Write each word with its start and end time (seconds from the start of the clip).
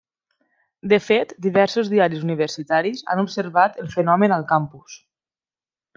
De 0.93 0.97
fet, 1.07 1.35
diversos 1.47 1.91
diaris 1.93 2.25
universitaris 2.29 3.05
han 3.15 3.21
observat 3.27 3.81
el 3.85 3.93
fenomen 3.97 4.35
al 4.39 4.49
campus. 4.57 5.01